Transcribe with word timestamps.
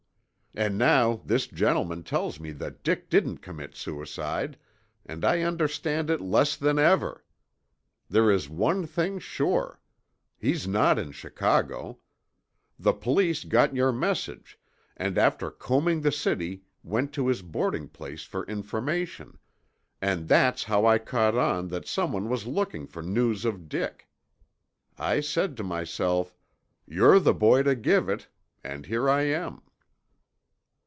"And 0.53 0.77
now 0.77 1.21
this 1.23 1.47
gentleman 1.47 2.03
tells 2.03 2.37
me 2.37 2.51
that 2.51 2.83
Dick 2.83 3.09
didn't 3.09 3.37
commit 3.37 3.73
suicide, 3.73 4.57
and 5.05 5.23
I 5.23 5.43
understand 5.43 6.09
it 6.09 6.19
less 6.19 6.57
than 6.57 6.77
ever. 6.77 7.23
There 8.09 8.29
is 8.29 8.49
one 8.49 8.85
thing 8.85 9.17
sure. 9.17 9.79
He's 10.37 10.67
not 10.67 10.99
in 10.99 11.13
Chicago. 11.13 11.99
The 12.77 12.91
police 12.91 13.45
got 13.45 13.73
your 13.73 13.93
message, 13.93 14.59
and 14.97 15.17
after 15.17 15.51
combing 15.51 16.01
the 16.01 16.11
city 16.11 16.63
went 16.83 17.13
to 17.13 17.27
his 17.27 17.41
boarding 17.41 17.87
place 17.87 18.23
for 18.25 18.45
information, 18.47 19.37
and 20.01 20.27
that's 20.27 20.65
how 20.65 20.85
I 20.85 20.97
caught 20.97 21.33
on 21.37 21.69
that 21.69 21.87
someone 21.87 22.27
was 22.27 22.45
looking 22.45 22.87
for 22.87 23.01
news 23.01 23.45
of 23.45 23.69
Dick. 23.69 24.09
I 24.97 25.21
said 25.21 25.55
to 25.55 25.63
myself, 25.63 26.35
'You're 26.85 27.19
the 27.21 27.33
boy 27.33 27.63
to 27.63 27.73
give 27.73 28.09
it,' 28.09 28.27
and 28.65 28.85
here 28.87 29.09
I 29.09 29.21
am." 29.21 29.61